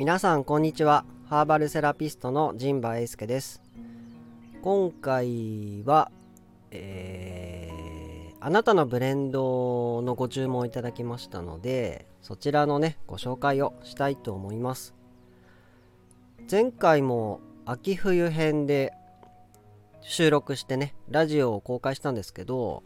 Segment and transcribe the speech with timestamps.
[0.00, 1.04] 皆さんこんにちは。
[1.28, 3.60] ハーバルセラピストの陣馬英介です。
[4.62, 6.10] 今回は、
[6.70, 14.94] えー、あなたのブレンドのご注文をいただきましたのでそちらのねご紹介をしたいと思います。
[16.50, 18.94] 前回も秋冬編で
[20.00, 22.84] 収録してねラジオを公開したんですけど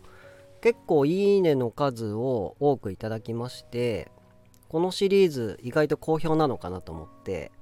[0.60, 4.10] 結構いいねの数を多くいただきまして
[4.74, 7.52] このシリーズ意外と好評なのかなと思って。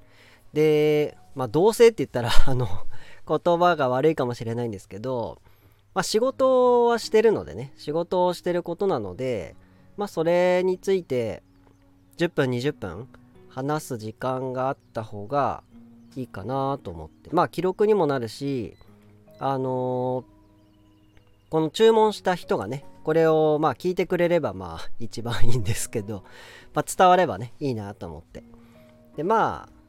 [0.55, 2.67] でまあ同性って言ったら あの
[3.29, 5.37] 言葉が悪いかもしれないんですけど
[5.93, 9.57] まあ仕事はしてるのでね仕事をしてることなので
[9.99, 11.43] まあそれについて
[12.17, 13.09] 10分20分
[13.51, 15.63] 話す時間があった方が
[16.17, 17.29] いいかなと思って。
[17.31, 18.75] まあ記録にもなるし
[19.39, 20.25] あのー、
[21.51, 26.25] この注文した人がねこれをまあ聞いてくれればまあ一番いいんですけど、
[26.75, 28.43] まあ、伝わればねいいなと思って。
[29.17, 29.83] でまあ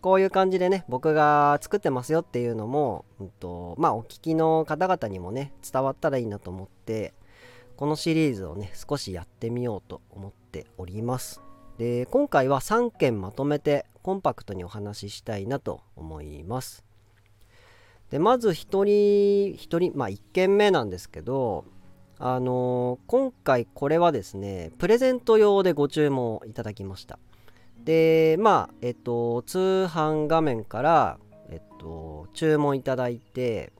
[0.00, 7.14] こういう感じでね僕が作ってますよっていうのも、うんと、まあお聞きの方々にもね伝わったらいいなと思って
[7.76, 11.40] このシリーズをね少しやってみようと思っております。
[11.78, 16.84] で今回は3件まとめてコンパクトにお話ししたいなと思います。
[18.10, 18.84] でまず1人
[19.56, 21.64] 1人まあ1件目なんですけど
[22.24, 27.18] あの、今回これはですねプレゼント用でご注文いただきました。
[27.84, 31.18] でまあえっと通販画面から
[31.50, 33.72] えっと注文いただいて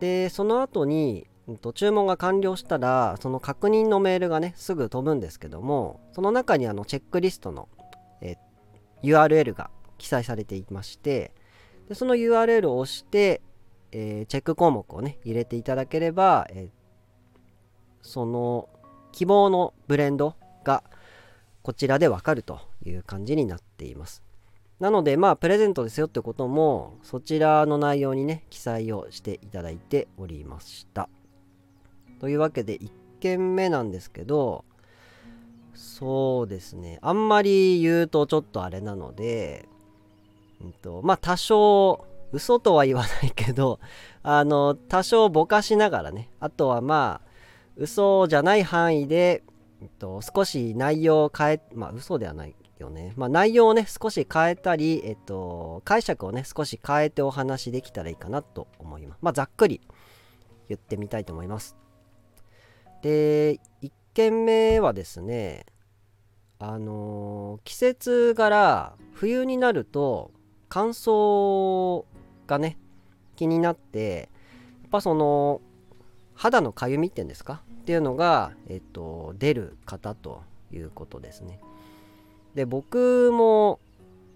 [0.00, 7.70] でその後に、えっと、注文が完了したらその確認のメールがねすぐ飛ぶんですけどもその中にあのチェックリストの、
[8.20, 8.36] え
[9.02, 11.32] URL が記載されていまして
[11.88, 13.40] でその URL を押して、
[13.92, 16.83] えー、チェック項目をね入れていただければ、えー
[18.04, 18.68] その
[19.12, 20.84] 希望のブレンドが
[21.62, 24.22] こちらでわかるという感じになっています。
[24.78, 31.08] なのでまあプレゼントですよってこともそちらの内容にね記載をしていただいておりました。
[32.20, 34.64] というわけで1件目なんですけど
[35.74, 39.66] そうですねあんまり言うとちょっとあれなので、
[40.60, 43.80] うんと、まあ多少嘘とは言わないけど
[44.22, 47.33] あの多少ぼかしながらねあとはまあ
[47.76, 49.42] 嘘じゃない範囲で、
[49.82, 53.12] えっと、少し内容を変え、まあ嘘ではないよね。
[53.16, 59.18] まあ内容をね、少し変えたり、えっと、解釈をね、少し変えてお話できたらいいかなと思います。
[59.22, 59.80] まあざっくり
[60.68, 61.76] 言ってみたいと思います。
[63.02, 65.66] で、1件目はですね、
[66.58, 70.30] あのー、季節柄冬になると
[70.68, 72.04] 乾燥
[72.46, 72.78] がね
[73.36, 74.30] 気になって
[74.82, 75.60] やっぱその
[76.34, 77.62] 肌のかゆみっていうんですか？
[77.82, 81.60] っていうのが、えっと、出る方ということですね。
[82.54, 83.80] で僕も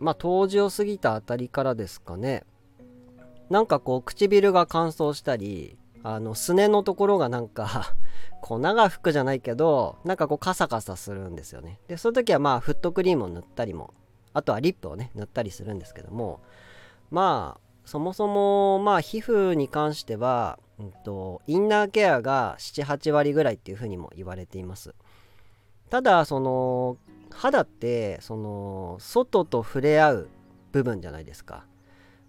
[0.00, 2.44] まあ冬至を過ぎたあたりからですかね。
[3.50, 7.94] なんかこう唇が乾燥したりあのすねのところがなんか
[8.42, 11.80] 粉が吹くじゃないけどなんかこうカサカサするんですよね。
[11.88, 13.94] でそういう時はまあフットクリームを塗ったりも
[14.34, 16.40] あとはリップをね塗ったりするんですけども
[17.10, 24.94] まあそもそもまあ皮膚に関してはうんと、インナーケアが78割ぐらいっていうふうにも言われています。
[25.90, 26.98] ただその
[27.30, 30.28] 肌ってその外と触れ合う
[30.72, 31.64] 部分じゃないですか。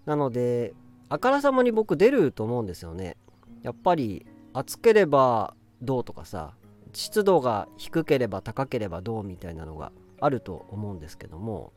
[0.05, 0.73] なので
[1.09, 3.17] あからさまに僕出ると思うんですよね。
[3.63, 6.53] やっぱり暑ければどうとかさ
[6.93, 11.71] 湿度が低ければ高ければどうみたいなのがあると思うんですけども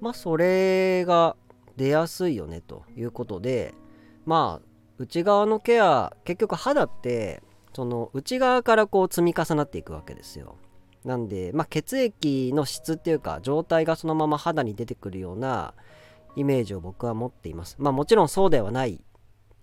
[0.00, 1.36] まあそれが
[1.76, 3.74] 出やすいよねということで
[4.24, 7.42] まあ内側のケア結局肌って
[7.74, 10.56] その内側からこう積み重なっていくわけですよ。
[11.04, 15.74] なんで、まあ、血液の質っていうか状態がそのまま肌に出てくるような
[16.34, 17.76] イメージを僕は持っています。
[17.78, 19.04] まあもちろんそうではない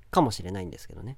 [0.10, 1.18] かもしれないんですけどね。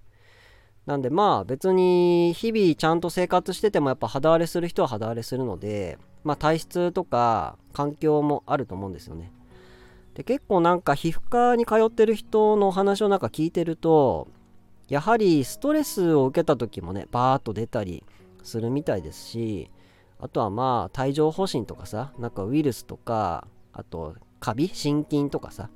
[0.85, 9.31] なんでまあ別に日々ちゃんと生活しててもやっぱ肌荒れする人は肌荒れするのでまあ体質とか環境もあると思うんですよね。
[10.15, 14.27] で結構なんか皮膚科に通ってる人のお話をなんか聞いてると
[14.87, 18.03] やはりストレスを受けた時もねバーッと出たり
[18.43, 19.69] するみたいですし
[20.19, 25.69] あとはまあ帯状疱疹とかさなんかウイルスとかあとカビ心筋とかさ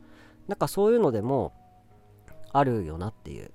[0.47, 1.53] なんかそういうのでも
[2.53, 3.51] あるよなっていう。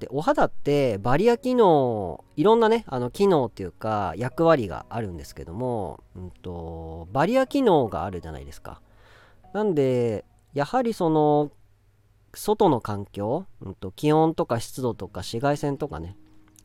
[0.00, 8.80] でお肌ってバリア機能いろんなねあの機能っていうか役割があるんですけども、うんとバリア機能があるじゃないですか。
[9.52, 10.24] なんで、
[10.54, 11.50] やはりその、
[12.34, 16.16] 外の環境、うんと、気温とか湿度とか紫外線とかね、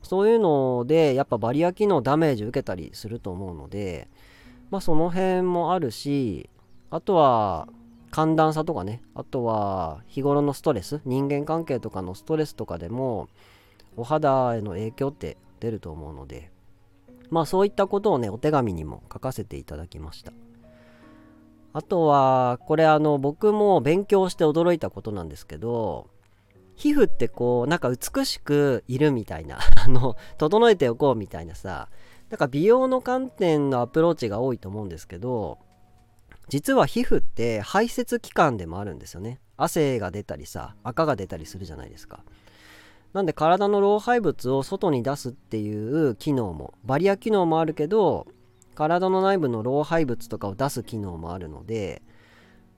[0.01, 4.09] そういうので、やっぱバリア機能ダメージ受けたりすると思うので、
[4.69, 6.49] まあその辺もあるし、
[6.89, 7.67] あとは
[8.13, 13.27] 寒暖差とかねあとは日頃のストレス人間関係とかのストレスとかでも
[13.97, 16.51] お肌への影響って出ると思うので
[17.31, 20.31] まあそういったことをねお手紙にも書かせていただきました。
[21.73, 26.07] あとはこれあの僕も勉強して驚いたことなんですけど
[26.75, 31.89] 皮膚ってこうなんか美しくいるみたいな あの整えておこうみたいなさ
[32.29, 35.57] なんか美容の観点のアプローチが多いと思うんですけど
[36.47, 39.39] 実は皮膚って排泄器官でもあるんですよね。
[39.55, 42.23] 汗が出たりさ赤が出たりするじゃないですか。
[43.13, 48.27] なんで体の老廃物を外に出すっていう機能もバリア機能もあるけど
[48.75, 52.01] 体の内部の老廃物とかを出す機能もあるので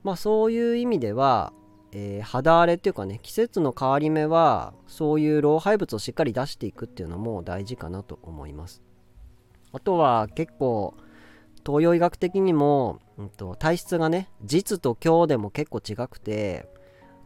[0.02, 1.52] まあそういう意味では
[1.98, 8.82] えー、肌荒れっていうかね季節の変わり目はそういう老廃物をしっかり出していくっていうのも大事かなと思います。
[9.72, 10.94] あとは結構
[11.64, 16.68] 東洋医学的にも、うんと、体質がね実と強でも結構違くて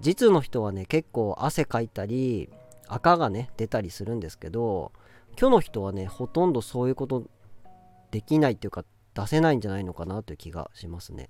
[0.00, 2.48] 実の人はね結構汗かいたり
[2.86, 4.92] 赤がね出たりするんですけど
[5.36, 7.24] 虚の人はねほとんどそういうこと
[8.10, 8.84] できないっていうか
[9.14, 11.28] 出せないんじゃないのかなという気がしますね。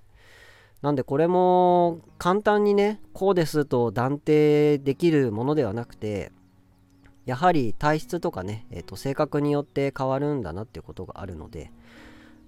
[0.82, 6.32] なんでこれも簡単にねこうですと断定できるものではなくて
[7.27, 11.71] やはり体質とかね、えー、と性格によって変わるんだなっていうことがあるので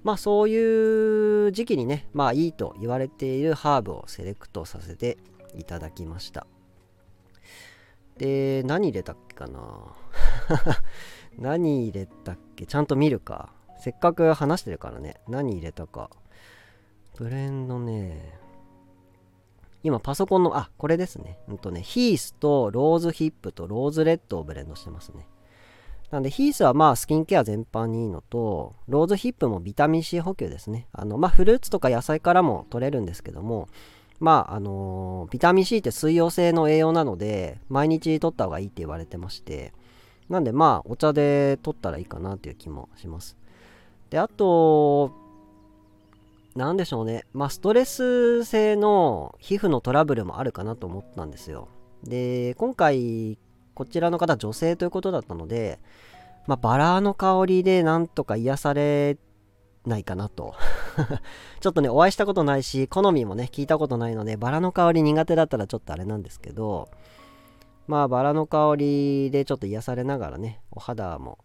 [0.02, 5.19] まあそういう時期にねまあいいと言われているハーブをセレクトさせて
[5.55, 6.46] いただきました。
[8.17, 9.61] で何入れたっけかな？
[11.38, 12.67] 何入れたっけ？
[12.67, 13.52] ちゃんと見るか。
[13.82, 16.08] せっかく話してるからね何入れたか
[17.19, 18.40] ブレンドね。
[19.82, 21.38] 今パソコンの、あ、これですね。
[21.49, 25.26] うんとね、ヒースとローズヒップとローズレッドをブレンドしてますね。
[26.11, 30.87] なんでヒースはまあスキンケア全般にいいのと、ローズヒップもビタミン C 補給ですね。
[30.93, 33.69] あの、まあフルーツとか野菜からも取れるんですけども、
[34.20, 39.73] まああのー、ビタミン C って水溶性の栄養なので、毎日取った方がいいって言われてまして、
[40.29, 43.37] なんでまあお茶で取ったらいいかなっていう気もします。
[44.12, 45.11] で、あと、
[46.55, 47.25] なんでしょうね。
[47.32, 51.69] まあ、ストレス性の皮膚のトラブルもあるかなと思ったんですよ。
[52.05, 53.38] で、今回、
[53.73, 55.81] こちらの方女性ということだったので、
[56.47, 59.17] まあ、バラの香りでなんとか癒され
[59.87, 60.53] ないかなと。
[61.61, 66.91] ちょっとね、お会いしたことないし、好みもね、聞いたことないので、バラの香り苦手だったらちょっとあれなんですけど、
[67.87, 71.38] まあ、バラの香りでちょっと癒されながらね、お肌も、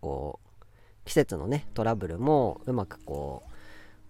[0.00, 0.47] こう、
[1.08, 3.50] 季節のね、トラブルもうまくこう、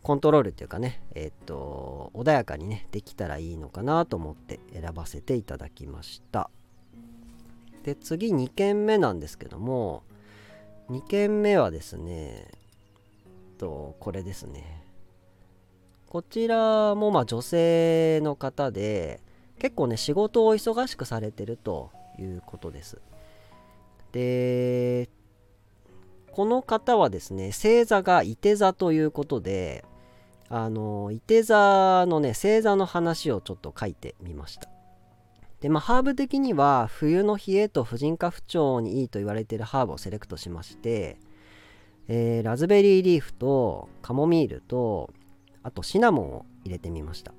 [0.03, 6.51] コントロールっていうかね、えっ、と、穏やかにね、できたらいいのかなと思って選ばせていただきました。
[7.85, 10.03] で、次2件目なんですけども、
[10.91, 12.51] 2件目はですね、
[13.59, 14.83] と、これですね。
[16.09, 19.21] こちらもまあ女性の方で、
[19.61, 23.01] 結構ね、仕事を忙しくされてるということです。
[24.11, 25.09] で、
[26.39, 29.85] この方はですね、星座が伊手座ということで、
[30.49, 34.69] あの、伊手座のね、星座の話をちょっと書いてみました。
[35.61, 41.19] で、まあ、ハーブ的には、冬の冷えと婦人科不調にいいと言われているハーブをセレクトしまして、
[42.07, 45.11] えー、ラズベリーリーフとカモミールと、
[45.65, 47.33] あとシナモンを入れてみました。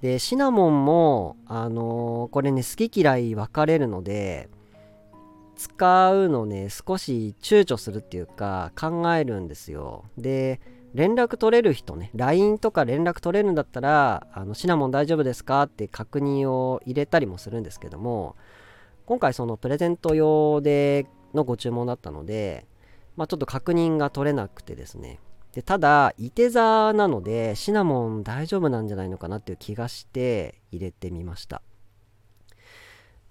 [0.00, 4.48] で、シナモンも、あのー、これね、好き嫌い分かれるので、
[5.58, 10.04] 使うのね、少し躊躇するっていうか、考えるんですよ。
[10.16, 10.60] で、
[10.94, 15.64] 連絡取れる人ね、LINE とか連絡取れるんだったら、あのシナモン大丈夫ですか？
[15.64, 18.36] って確認を入れたりもするんですけども、
[19.04, 22.66] 今回そのプレゼント用でのご注文だったので、
[23.16, 25.18] まあ、ちょっと確認が取れなくてですね。
[25.52, 29.38] でただ、いて座なので、シナモン大丈夫なんじゃないのかな？
[29.38, 31.62] っていう気がして入れてみました。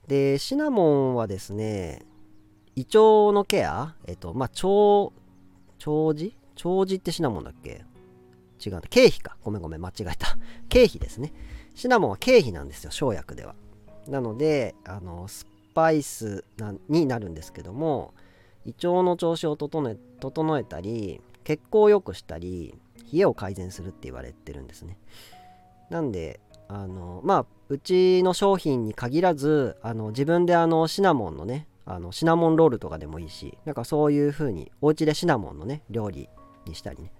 [0.07, 2.03] で、シナモンはですね、
[2.77, 5.11] 胃腸のケア、えっと、まあ、腸、
[5.83, 6.37] 腸児？
[6.53, 7.83] 長寿ってシナモンだっけ？
[8.63, 9.35] 違う経費か。
[9.43, 10.37] ごめんごめん、間違えた。
[10.69, 11.33] 経費ですね。
[11.73, 13.55] シナモンは経費なんですよ、生薬では。
[14.07, 16.45] なので、あの、スパイス
[16.87, 18.13] になるんですけども、
[18.63, 22.75] 胃腸の調子を整え整えたり、血行を良くしたり、
[23.11, 24.99] 冷えを改善するって言われてるんですね。
[25.89, 36.29] なんで、あの、まあ、うちの商品に限らず、あの、自分であの、シナモンのね、あのシナモンロールとかでもいいしなんかそういう風にお家でシナモンのね料理
[36.65, 37.11] にしたりね。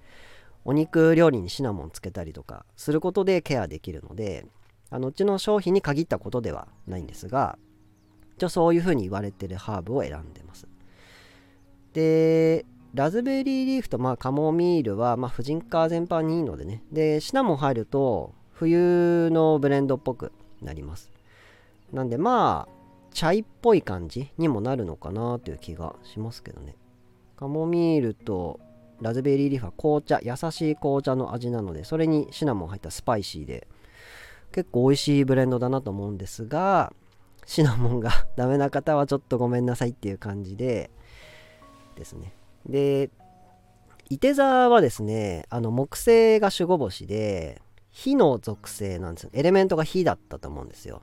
[0.66, 4.46] お肉料理にシナモンつけたりとかすることでケアできるので
[4.90, 7.58] あのうちの商品に限ったことではないんですが
[8.36, 10.68] 一応そういう風に言われてるハーブを選んでます。
[11.94, 16.84] でラズベリーリーフとまあカモミールはまあ婦人科全般にいいのでね。
[16.92, 21.10] でシナモン入ると冬のブレンドっぽくなります。
[21.94, 22.77] なんでまあ
[23.12, 26.76] チャイっぽい感じにもなるのかなという気がしますけどね。
[27.36, 28.60] カモミールと
[29.02, 33.68] ラズベリーリーフは紅茶優しい紅茶の味なのでそれにシナモン入ったスパイシーで
[34.52, 36.94] 結構美味しいブレンドだなと思うんですが
[37.46, 40.90] シナモンが ダメな方はちょっとごめんなさいっていう感じで
[41.96, 42.34] ですね。
[42.66, 43.10] で
[44.10, 47.62] 伊手座はですねあの木星が守護星で
[47.92, 49.30] 火の属性なんですよ。
[49.34, 51.02] エレメントが火だったと思うんですよ。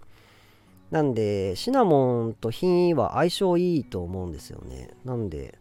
[0.91, 4.91] なんでシナモンと火は相性いいと思うんですよね。
[5.05, 5.59] なんで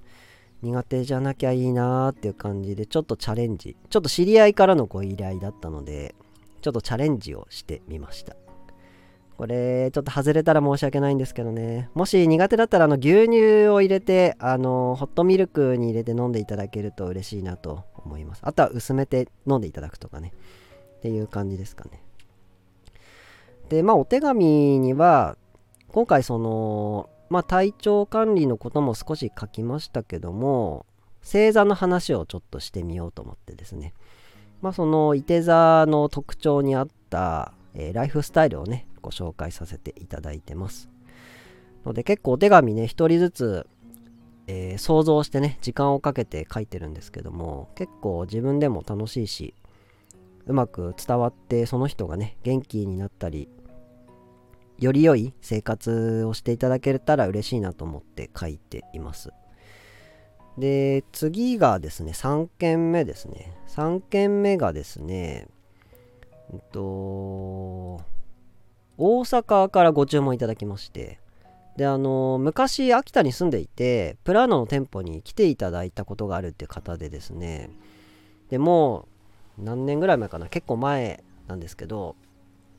[0.62, 6.15] 苦手じゃなきゃいいなーっていう感じでちょっとチャレンジちょっと知り合いからのご依頼だったので
[6.62, 8.36] ちょっとチャレンジをしてみました。
[9.36, 11.89] これちょっと外れたら申し訳ないんですけどね。
[11.96, 18.42] もし苦手だったらあの牛乳を入れてあのホットミルクに入れて飲んでいただけると嬉しいなと思います。
[18.44, 20.34] あとは薄めて飲んでいただくとかね。
[20.98, 22.01] っていう感じですかね。
[23.74, 25.36] でまあお手紙には
[25.88, 30.86] 今回そのまあ体調管理のことも少し書きましたけども
[31.24, 33.94] 星座の話をちょっとしてみようと思ってですね。
[34.62, 40.89] まあそのいて座の特徴に合った、えー、ライフスタイルをねご紹介させていただいてます。
[41.84, 43.68] ので結構お手紙ね一人ずつ、
[44.46, 49.56] えー、想像してね時間をかけて書いてるんですけども結構自分でも楽しいし
[50.46, 53.50] うまく伝わってその人がね元気になったり
[54.84, 59.32] より良い生活をしていただけたら嬉しいなと思って書いています。
[60.58, 63.54] で次がですね3件目ですね。
[63.70, 65.48] 3件目がですね
[66.54, 66.80] えっと
[68.98, 71.20] 大阪からご注文いただきまして
[71.78, 77.72] であの昔秋田に住んでいてプラノの店舗に来ていただいたことがあるって方でですね
[78.50, 79.08] でも
[79.58, 82.16] 何年ぐらい前かな結構前なんですけど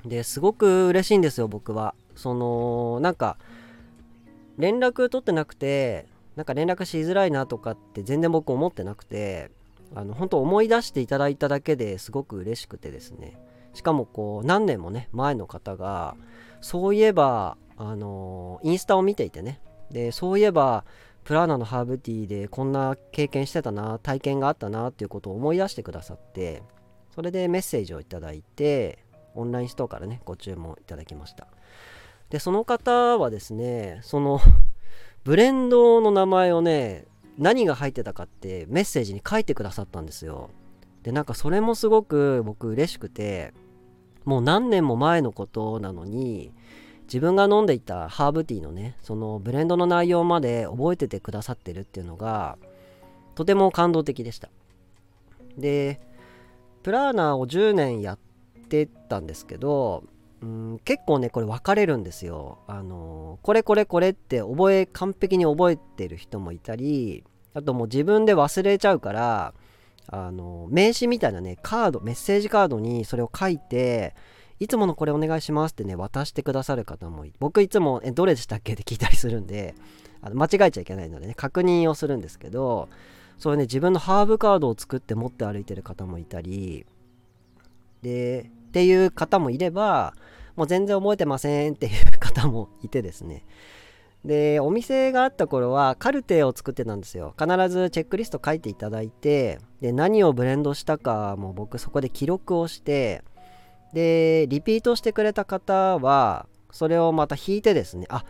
[0.04, 1.94] ですごく嬉しいんですよ僕は。
[2.14, 3.36] そのなんか
[4.58, 6.06] 連絡取ってなくて
[6.36, 9.50] なんか連絡しづらいなとかって全然僕思ってなくて
[9.94, 13.38] あの本当思い出していただいただけですごく嬉しくてですね。
[13.74, 16.16] しかもこう何年もね前の方が
[16.60, 19.60] そういえばあのインスタを見ていてね。
[19.90, 20.84] でそういえば
[21.24, 26.62] プラーナのハーブティーでこんな経験してたな体験があったなっていうことを思い出してくださって
[27.14, 29.03] それでメッセージをいただいて
[29.34, 31.46] オンラインストアからねご注文いただきました。
[32.30, 34.40] でその方はですねその
[35.24, 37.06] ブレンドの名前をね
[37.38, 40.50] 何が入ってたかってメッセージに書いてくださったんですよ。
[41.02, 43.52] でなんかそれもすごく僕嬉しくて
[44.24, 46.52] もう何年も前のことなのに
[47.02, 52.56] 自分が飲んでいたハーブティーのねそのブレンドの内容まで覚えててくださってるっていうのが
[53.34, 54.48] とても感動的でした。
[55.58, 56.00] で
[56.82, 58.18] プラーナーを10年やっ
[58.64, 60.04] ってったんですけど
[60.42, 62.58] うん結構ねこれ分かれるんですよ。
[62.66, 69.54] あのこれこれこれって覚え完璧に覚えてる人もいたりあともう自分で忘れちゃうから
[70.08, 74.14] あの名刺みたいなねカードメッセージカードにそれを書いて
[74.60, 78.74] いつものこれお願いしますってね渡してくださる方も僕いつもえどれでしたっけ？
[78.74, 79.74] って聞いたりするんで
[80.20, 82.88] あの間違えちゃいけないのでね確認をするんですけど
[83.38, 86.86] それね自分のハーブカードを作って持って歩いてる方もいたり
[88.04, 90.14] でっていう方もいれば
[90.54, 93.44] もう全然覚えてませんっていう方もいてですね。
[94.24, 97.34] でお店があった頃はカルテを作ってたんですよ。
[97.38, 103.22] 必ずチェックリスト書いていただいてで何をブレンドしたかも僕そこで記録をして
[103.92, 108.24] でリピートしてくれた方はそれをまた引いてですねあ、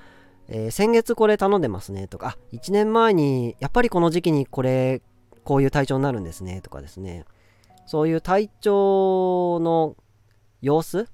[0.49, 5.01] えー、先月これ頼んでますねとかあ1年前にやっぱりこの時期にこれ
[5.45, 7.25] こういう体調になるんですねとかですね。
[7.87, 9.97] そういう体調の
[10.63, 11.09] 様子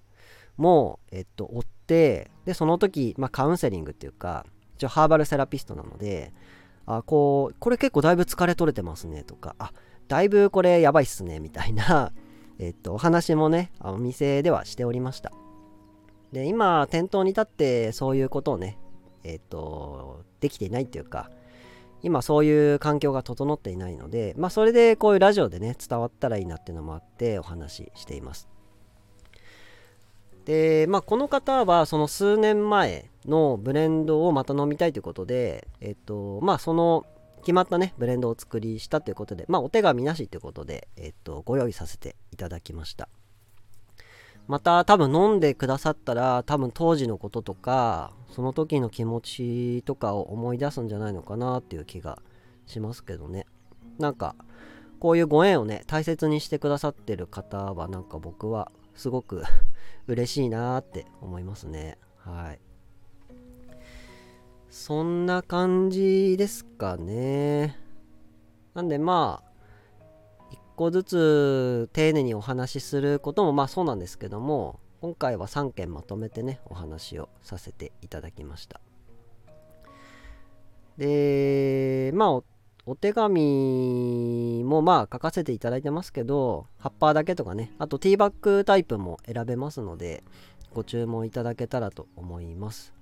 [0.57, 4.47] も、えっと、追ってでその時、まあ、カウンセリングっていうか
[4.81, 6.33] 一応ハーバルセラピストなので、
[6.87, 9.73] あ、こう、これ結構だいぶ疲れ取れてますねとか、あ、
[10.09, 12.13] だいぶこれやばいっすねみたいな、
[12.59, 15.33] えっと、お話もね、お店ではしておりました。
[16.33, 18.79] で、今、店頭に立ってそういうことをね、
[19.23, 21.31] えっと、できていないっていうか、
[22.03, 28.49] 今そういう環境が整っていないので、まあそれでこういうラジオでね、伝わったらいいなっていうのもあってお話ししています。
[30.45, 37.07] で、まあ、この方はその数年前のブレンドをまた飲みたいということで、えっと、まあ、その
[37.43, 43.09] 決まったね、ブレンドを作りしたということで、まあ、お手紙なしということで、えっと、ご用意させていただきました。
[44.51, 52.21] また多分飲んでくださったら多分当時のこととかその時の気持ちとかを思い出すんじゃないのかなっていう気が
[52.67, 53.47] しますけどね。
[54.01, 54.35] なんか
[54.99, 59.45] こういうご縁をね大切にしてくださってる方はなんか僕はすごく
[60.09, 61.97] 嬉しいなーって思いますね。
[62.17, 62.59] はい。
[64.69, 67.79] そんな感じですかね。
[68.75, 69.50] なんでまあ
[70.81, 78.81] 個ずつ丁寧にお話しすることもまあそうなんですけども今回は3件まとめてねお話をさせていただきました
[80.97, 82.43] でまあ
[82.87, 90.25] お手紙もまあ書かせていただいてますけど、葉っぱだけとかね、あとティーバッグタイプも選べますので、
[90.75, 92.95] ご注文いただけたらと思います。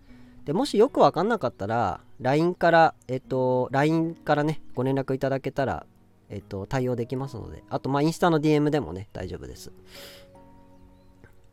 [0.45, 5.87] でもしよくわかんなかったら、LINE から、えっと、LINE からね、ご連絡いただけたら、
[6.31, 9.73] えっと、対応できますので、あと、まあ、インスタの DM でもね、大丈夫です。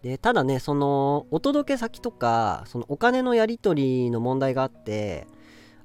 [0.03, 5.27] で、ただね、その、お届け先とか、そのお金のやり取りの問題があって、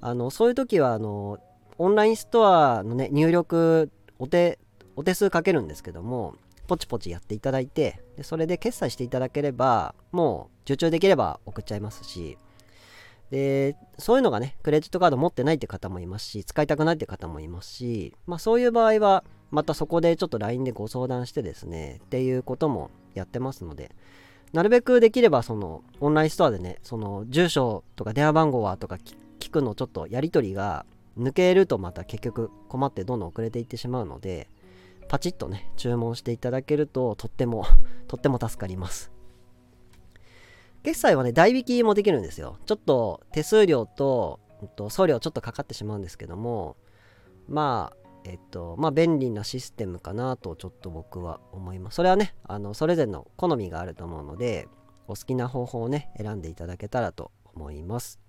[0.01, 1.39] あの、そういう時は、あの、
[1.79, 4.59] オンラインストアのね、入力、お手、
[4.97, 6.35] お手数かけるんですけども、
[6.67, 12.37] ポチポチやっていただいて、でそれで決済していただければ、もう受注できれば送っちゃいますし、
[13.31, 23.91] で、そういうのがね、クレジットカード持ってないって方もいますし、使いたくないって方もいますし、まあそういう場合は、またそこでちょっと LINE でご相談してですね、っていうこともやってますので、
[24.53, 28.99] なるべくできればそのオンラインストアでね、その住所とか電話番号はとか
[29.39, 30.85] 聞くのちょっとやり取りが
[31.19, 34.49] 抜けるとまた結局困ってどんどん遅れていってしまうので
[35.09, 37.65] パチッとね注文していただけるととっても
[38.09, 39.13] とっても助かります。
[40.83, 42.59] 決済はね代引きもできるんですよ。
[42.67, 46.77] ちょっと手数料と、えっと、送料ちょっとかかってしまうんですけども
[47.49, 51.97] まあえっとまあ便利なシステムかなとちょっと僕は思います。
[51.97, 54.69] それはねあのそれぞれの好みがあると思うので
[55.09, 58.21] お好きな方法をね選んでいただけたらと思います。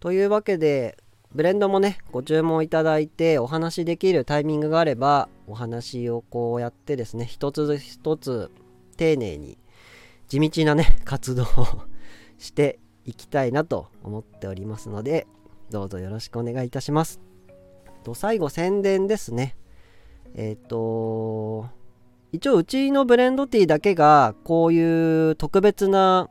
[0.00, 0.96] というわけで
[1.34, 8.50] ブレンドもねご注文いただいてお話できるタイミングがあればお話をこうやってですね一つ一つ
[8.96, 9.58] 丁寧に
[10.32, 11.46] 地道なね活動を
[12.38, 15.26] していきたいなと思っておりますので
[15.68, 17.20] どうぞよろしくお願いいたします。
[18.02, 19.56] と最後宣伝ですね。
[20.34, 21.68] えっ、ー、と
[22.32, 26.30] 一応うちのブレンドティーだけがこういう特別な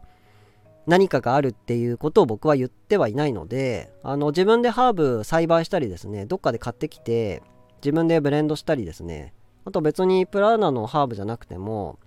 [0.88, 7.44] 何かがあるっていうことを僕は言ってはいないのであの自分でハーブ栽培したりですねどっかで買ってきて
[7.84, 12.00] 自分でブレンドしたりですねあと別にプラーナのハーブじゃなくても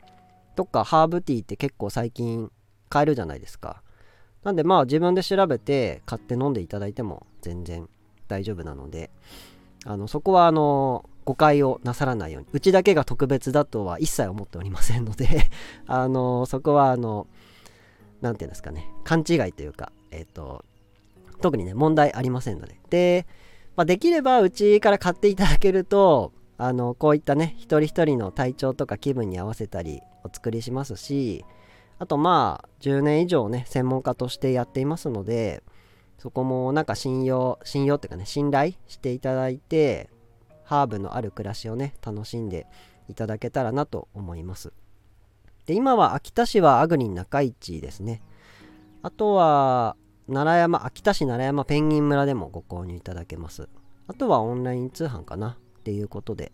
[0.57, 2.51] どっかハーブティーって結構最近
[2.88, 3.83] 買えるじゃないですか。
[4.43, 7.88] なんでまあ自分で調べて買って飲んでいただいても全然
[8.29, 9.11] 大丈夫なので
[9.87, 12.49] あのそこはあの誤解をなさらないように。
[12.53, 15.51] うちだけが特別だとは一切思っておりませんので
[15.87, 17.27] あのそこはあの
[18.25, 20.64] 何て言うんですかね、勘違いというか、えっ、ー、と、
[21.43, 22.81] 特にね、問題ありませんので。
[22.88, 23.27] で、
[23.77, 31.45] まあ、できればうちから買っていただけると、あの、こういったね、一人一人の体調とか気分に合わせたりお作りしますし、
[31.99, 35.62] あとまあ、10年以上ね、専門家としてやっていますので、
[36.19, 40.11] そこもなんか信用、信用っていうかね、信頼していただいて、
[40.64, 42.67] ハーブのある暮らしをね、楽しんで
[43.09, 44.73] いただけたらなと思います。
[45.67, 48.23] で、今は秋田市はアグリン中市ですね。
[49.03, 53.69] あとは、奈良山、秋田市奈良山ペンギン村でもご購入いただけます。
[54.07, 56.53] あとはオンライン通販かなっていうことで。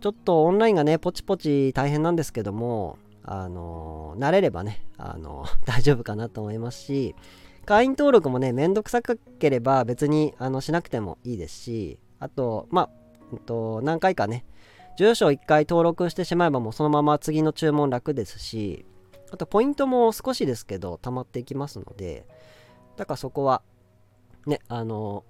[0.00, 7.14] ちょっとオンラインがね、ポチポチ大変なんですけども、あの、慣れればね、あの、 大丈夫かなと思いますし、
[7.64, 12.90] 会員登録もね、めんどくさければ別にあのしなくてもいいですし、あと、まあ、
[13.32, 14.44] えっと、何回かね、
[14.98, 18.84] 住所を1回登録してしまえばもうそのまま次の注文楽ですし、
[19.30, 22.26] あとポイントも少しですけど溜まっていきますので、
[22.96, 23.62] だからそこは、
[24.46, 25.24] ね、あの、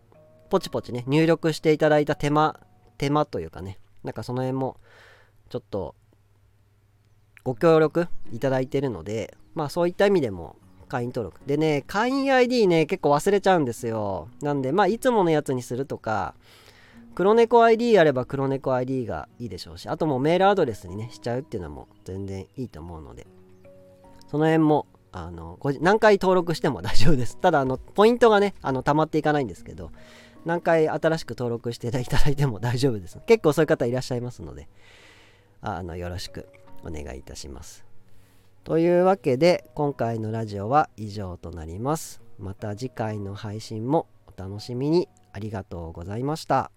[0.51, 2.61] ポチポチね、入力していただいた手間、
[2.99, 4.79] 手間というかね、なんかその辺も
[5.49, 5.95] ちょっと
[7.43, 10.57] ご協力いただいてるので、まあそういった意味でも
[10.89, 11.41] 会員登録。
[11.47, 14.29] でね、会員 ID ね、結構忘れちゃうんですよ。
[14.41, 16.35] なんで、まあいつものやつにするとか、
[17.15, 23.27] 黒猫 ID あれば黒猫 ID がいいでしょうし、あともうメールアドレスにね、しちゃうっていうのも全然いいと思うので、
[24.29, 27.39] その辺も、あの、何回登録しても大丈夫です。
[27.39, 29.93] ただ、あの、ポイントがね、あの、溜まっていかないんですけど、
[30.45, 33.19] 何回新しく登録していただいても大丈夫です。
[33.27, 34.69] 結構そういう方いらっしゃいますので、
[35.61, 36.49] あの、よろしく
[36.85, 37.85] お願いいたします。
[38.65, 42.23] というわけで、今回のラジオは以上となります。
[42.39, 46.71] また次回の配信もお楽しみにありがとうございました。